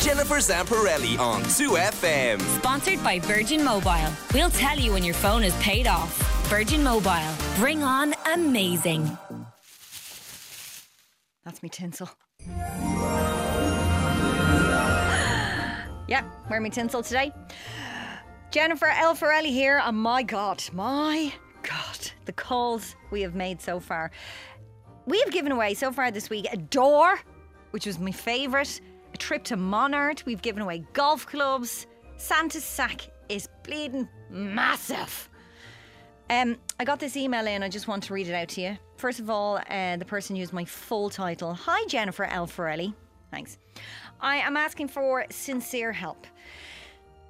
[0.00, 2.40] Jennifer Zamparelli on 2FM.
[2.58, 4.10] Sponsored by Virgin Mobile.
[4.32, 6.16] We'll tell you when your phone is paid off.
[6.48, 7.34] Virgin Mobile.
[7.56, 9.18] Bring on amazing.
[11.44, 12.08] That's me tinsel.
[16.08, 17.30] yeah, wearing me tinsel today.
[18.50, 21.30] Jennifer Elferelli here, and my God, my
[21.62, 24.10] God, the calls we have made so far.
[25.04, 27.20] We have given away so far this week a door,
[27.70, 28.89] which was my favourite, a
[29.20, 30.24] trip to Monart.
[30.26, 31.86] We've given away golf clubs.
[32.16, 35.28] Santa's sack is bleeding massive.
[36.28, 37.62] Um, I got this email in.
[37.62, 38.78] I just want to read it out to you.
[38.96, 41.54] First of all, uh, the person used my full title.
[41.54, 42.94] Hi, Jennifer Elferelli.
[43.30, 43.58] Thanks.
[44.20, 46.26] I am asking for sincere help.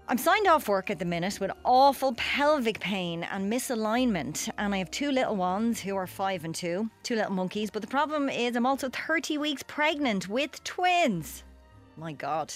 [0.08, 4.78] I'm signed off work at the minute with awful pelvic pain and misalignment, and I
[4.78, 7.70] have two little ones who are five and two, two little monkeys.
[7.70, 11.44] But the problem is, I'm also 30 weeks pregnant with twins.
[11.96, 12.52] My God.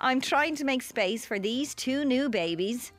[0.00, 2.92] I'm trying to make space for these two new babies,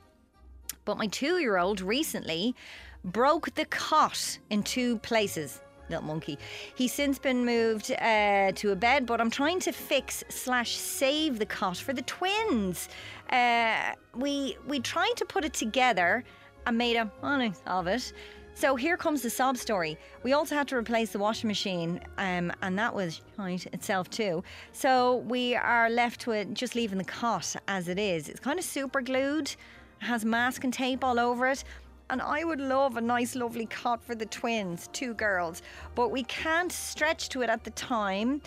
[0.86, 2.56] but my two year old recently
[3.04, 5.62] broke the cot in two places.
[5.90, 6.38] Little monkey.
[6.76, 11.38] He's since been moved uh, to a bed, but I'm trying to fix slash save
[11.38, 12.88] the cot for the twins.
[13.30, 16.24] Uh, we we tried to put it together
[16.66, 18.14] and made a honest of it.
[18.54, 19.98] So here comes the sob story.
[20.24, 24.44] We also had to replace the washing machine, um, and that was right itself too.
[24.72, 28.30] So we are left with just leaving the cot as it is.
[28.30, 29.56] It's kind of super glued,
[30.00, 31.64] has masking tape all over it.
[32.10, 35.62] And I would love a nice, lovely cot for the twins, two girls,
[35.96, 38.42] but we can't stretch to it at the time.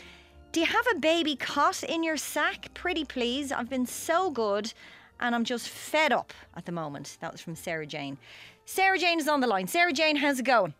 [0.52, 2.72] Do you have a baby cot in your sack?
[2.74, 3.50] Pretty please.
[3.50, 4.72] I've been so good
[5.24, 7.16] and I'm just fed up at the moment.
[7.20, 8.18] That was from Sarah Jane.
[8.66, 9.66] Sarah Jane is on the line.
[9.66, 10.74] Sarah Jane, how's it going?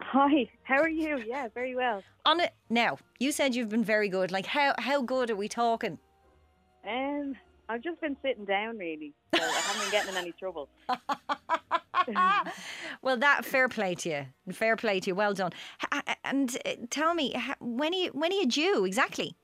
[0.00, 1.22] Hi, how are you?
[1.26, 2.02] Yeah, very well.
[2.24, 2.96] On it now.
[3.18, 4.32] You said you've been very good.
[4.32, 5.98] Like how how good are we talking?
[6.88, 7.36] Um,
[7.68, 10.68] I've just been sitting down really, so I haven't been getting in any trouble.
[13.02, 14.54] well, that fair play to you.
[14.54, 15.14] Fair play to you.
[15.14, 15.52] Well done.
[16.24, 19.34] And uh, tell me, when are you when are you due exactly?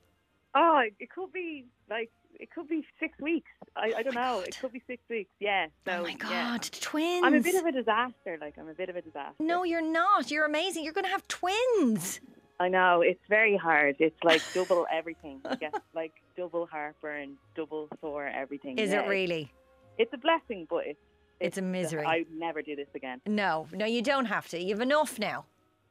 [0.55, 3.49] Oh, it could be like it could be six weeks.
[3.75, 4.39] I, I don't oh know.
[4.39, 5.29] It could be six weeks.
[5.39, 5.67] Yeah.
[5.69, 6.79] Oh so, oh my God, yeah.
[6.81, 7.23] twins!
[7.25, 8.37] I'm a bit of a disaster.
[8.39, 9.35] Like I'm a bit of a disaster.
[9.39, 10.31] no, you're not.
[10.31, 10.83] You're amazing.
[10.83, 12.19] You're going to have twins.
[12.59, 13.95] I know it's very hard.
[13.99, 15.41] It's like double everything.
[15.49, 18.77] You get like double heartburn, double sore, everything.
[18.77, 19.51] Is Yeah, it really?
[19.97, 20.99] It's a blessing, but it's
[21.39, 22.05] It's a misery.
[22.05, 23.21] I never do this again.
[23.25, 24.59] No, no, you don't have to.
[24.61, 25.45] You've enough now.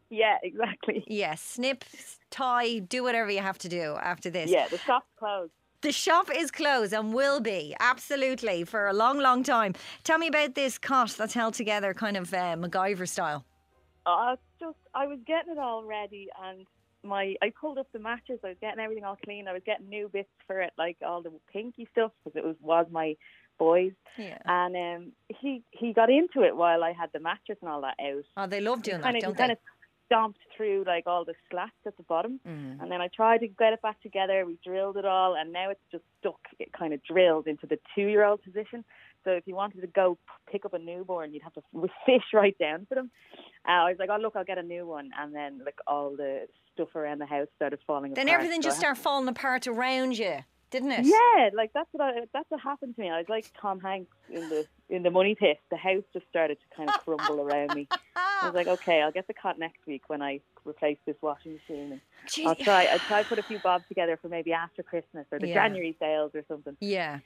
[0.08, 1.04] Yeah, exactly.
[1.06, 1.84] Yes, snip,
[2.30, 4.50] tie, do whatever you have to do after this.
[4.50, 5.52] Yeah, the shop's closed.
[5.82, 9.74] The shop is closed and will be, absolutely, for a long, long time.
[10.04, 13.44] Tell me about this cot that's held together kind of uh, MacGyver style.
[14.06, 16.66] Uh, just I was getting it all ready, and
[17.02, 18.38] my I pulled up the mattress.
[18.44, 19.48] I was getting everything all clean.
[19.48, 22.56] I was getting new bits for it, like all the pinky stuff, because it was
[22.60, 23.16] was my
[23.58, 23.92] boys.
[24.16, 24.38] Yeah.
[24.44, 27.96] And um, he he got into it while I had the mattress and all that
[28.00, 28.24] out.
[28.36, 29.54] Oh, they love doing that, kind of, don't kind they?
[29.54, 29.58] of
[30.12, 32.82] stomped through like all the slats at the bottom, Mm.
[32.82, 34.44] and then I tried to get it back together.
[34.46, 36.40] We drilled it all, and now it's just stuck.
[36.58, 38.84] It kind of drilled into the two-year-old position.
[39.24, 40.18] So if you wanted to go
[40.50, 41.62] pick up a newborn, you'd have to
[42.06, 43.10] fish right down for them.
[43.66, 46.16] Uh, I was like, oh look, I'll get a new one, and then like all
[46.16, 48.16] the stuff around the house started falling apart.
[48.16, 48.40] Then apart.
[48.40, 50.38] everything So just started falling apart around you,
[50.72, 51.04] didn't it?
[51.04, 53.10] yeah, like that's what I, that's what happened to me.
[53.10, 55.60] I was like Tom Hanks in the in the Money Pit.
[55.70, 57.86] The house just started to kind of crumble around me.
[58.16, 61.52] I was like, okay, I'll get the cot next week when I replace this washing
[61.54, 61.92] machine.
[61.92, 62.86] And I'll try.
[62.86, 65.54] I'll try put a few bobs together for maybe after Christmas or the Yeah.
[65.54, 66.76] January sales or something.
[66.80, 67.20] Yeah.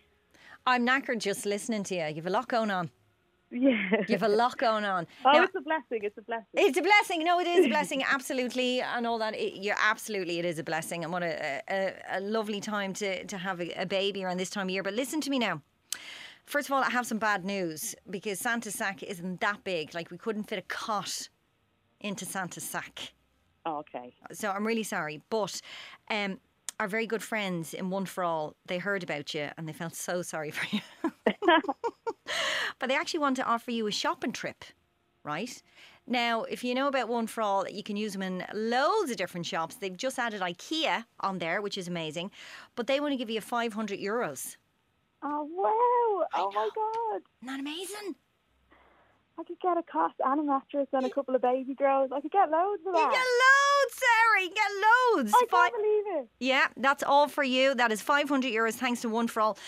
[0.67, 2.07] I'm knackered just listening to you.
[2.15, 2.91] You've a lot going on.
[3.59, 4.05] Yeah.
[4.09, 5.07] You've a lot going on.
[5.25, 6.01] Oh, Now, it's a blessing.
[6.03, 6.47] It's a blessing.
[6.55, 7.25] It's a blessing.
[7.25, 8.03] No, it is a blessing.
[8.11, 9.35] Absolutely, and all that.
[9.35, 10.39] It, you're absolutely.
[10.39, 13.83] It is a blessing, and what a, a, a lovely time to to have a,
[13.83, 14.83] a baby around this time of year.
[14.83, 15.63] But listen to me now.
[16.45, 19.95] First of all, I have some bad news because Santa's sack isn't that big.
[19.95, 21.29] Like we couldn't fit a cot
[22.01, 23.13] into Santa's sack.
[23.65, 24.15] Oh, okay.
[24.33, 25.61] So I'm really sorry, but
[26.09, 26.39] um,
[26.79, 29.95] our very good friends in One for All, they heard about you and they felt
[29.97, 30.81] so sorry for you.
[32.87, 34.65] but they actually want to offer you a shopping trip,
[35.25, 35.61] right?
[36.07, 39.17] Now, if you know about One for All, you can use them in loads of
[39.17, 39.75] different shops.
[39.75, 42.31] They've just added IKEA on there, which is amazing.
[42.77, 44.57] But they want to give you 500 euros.
[45.21, 46.29] Oh wow!
[46.35, 47.23] Oh my god!
[47.43, 48.15] Isn't that amazing?
[49.37, 52.13] I could get a cot and a mattress and a couple of baby girls.
[52.15, 53.01] I could get loads of that.
[53.01, 54.43] You get loads, Sarah.
[54.43, 54.71] You get
[55.17, 55.33] loads.
[55.35, 56.29] I can't believe it.
[56.39, 57.75] Yeah, that's all for you.
[57.75, 59.59] That is 500 euros thanks to One for All.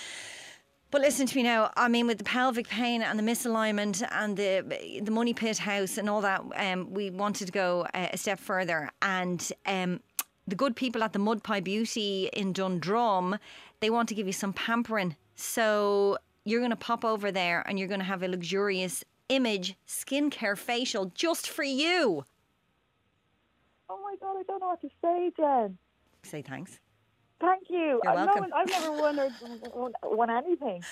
[0.91, 1.71] But listen to me now.
[1.77, 5.99] I mean, with the pelvic pain and the misalignment and the the money pit house
[5.99, 8.91] and all that, um, we wanted to go uh, a step further.
[9.03, 10.01] And um,
[10.47, 13.39] the good people at the Mud Pie Beauty in Dundrum,
[13.81, 15.15] they want to give you some pampering.
[15.37, 19.77] So you're going to pop over there and you're going to have a luxurious image
[19.87, 22.25] skincare facial just for you.
[23.91, 25.77] Oh my god, I don't know what to say, Jen.
[26.23, 26.81] Say thanks.
[27.41, 28.01] Thank you.
[28.03, 28.51] You're I've welcome.
[28.51, 29.31] No, I've never won or
[29.73, 30.83] won, won anything.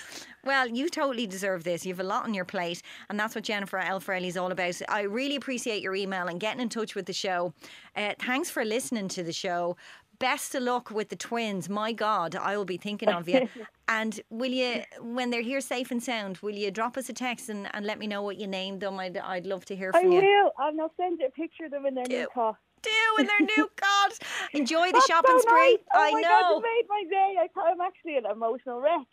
[0.45, 1.85] Well, you totally deserve this.
[1.85, 4.81] You have a lot on your plate, and that's what Jennifer Elferelli is all about.
[4.87, 7.53] I really appreciate your email and getting in touch with the show.
[7.95, 9.75] Uh, thanks for listening to the show.
[10.19, 11.69] Best of luck with the twins.
[11.69, 13.47] My God, I will be thinking of you.
[13.87, 17.49] and will you, when they're here safe and sound, will you drop us a text
[17.49, 18.97] and, and let me know what you named them?
[18.99, 20.19] I'd, I'd love to hear I from you.
[20.19, 20.51] I will.
[20.59, 22.57] And I'll send you a picture of them in their new car.
[22.81, 22.89] Do
[23.19, 24.11] in their new God.
[24.57, 25.71] Enjoy the That's shopping so spree.
[25.71, 25.77] nice.
[25.93, 26.27] Oh I my know.
[26.29, 27.35] God, you made my day.
[27.39, 29.05] I, I'm actually an emotional wreck.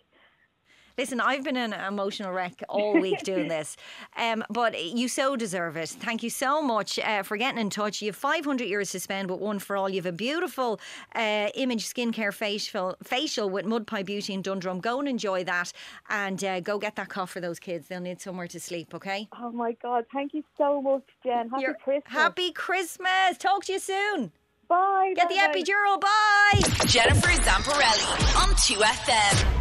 [0.96, 3.76] Listen, I've been an emotional wreck all week doing this,
[4.16, 5.88] um, but you so deserve it.
[5.88, 8.00] Thank you so much uh, for getting in touch.
[8.00, 9.88] You have 500 euros to spend, but one for all.
[9.88, 10.78] You have a beautiful
[11.16, 14.78] uh, image skincare facial, facial with Mud Pie Beauty in Dundrum.
[14.78, 15.72] Go and enjoy that
[16.10, 17.88] and uh, go get that cough for those kids.
[17.88, 19.26] They'll need somewhere to sleep, okay?
[19.36, 20.04] Oh my God.
[20.12, 21.48] Thank you so much, Jen.
[21.50, 22.12] Happy You're- Christmas.
[22.12, 23.36] Happy Christmas.
[23.40, 24.30] Talk to you soon.
[24.68, 25.12] Bye.
[25.16, 25.60] Get the bye-bye.
[25.60, 26.00] epidural.
[26.00, 26.86] Bye.
[26.86, 29.53] Jennifer Zamparelli on 2FM.